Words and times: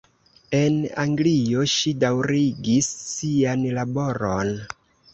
En 0.59 0.79
Anglio 1.03 1.67
ŝi 1.75 1.95
daŭrigis 2.05 2.91
sian 3.13 3.71
laboron. 3.81 4.55